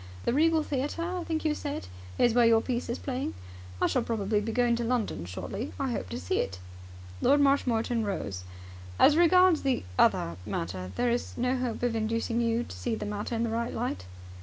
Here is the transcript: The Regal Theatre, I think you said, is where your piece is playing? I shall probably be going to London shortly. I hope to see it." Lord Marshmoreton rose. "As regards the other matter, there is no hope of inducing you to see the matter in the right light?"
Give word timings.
The 0.25 0.33
Regal 0.33 0.63
Theatre, 0.63 1.03
I 1.03 1.23
think 1.25 1.45
you 1.45 1.53
said, 1.53 1.85
is 2.17 2.33
where 2.33 2.43
your 2.47 2.59
piece 2.59 2.89
is 2.89 2.97
playing? 2.97 3.35
I 3.79 3.85
shall 3.85 4.01
probably 4.01 4.41
be 4.41 4.51
going 4.51 4.75
to 4.77 4.83
London 4.83 5.25
shortly. 5.25 5.73
I 5.79 5.91
hope 5.91 6.09
to 6.09 6.19
see 6.19 6.39
it." 6.39 6.57
Lord 7.21 7.39
Marshmoreton 7.39 8.03
rose. 8.03 8.43
"As 8.97 9.15
regards 9.15 9.61
the 9.61 9.83
other 9.99 10.37
matter, 10.43 10.91
there 10.95 11.11
is 11.11 11.37
no 11.37 11.55
hope 11.55 11.83
of 11.83 11.95
inducing 11.95 12.41
you 12.41 12.63
to 12.63 12.75
see 12.75 12.95
the 12.95 13.05
matter 13.05 13.35
in 13.35 13.43
the 13.43 13.51
right 13.51 13.75
light?" 13.75 14.05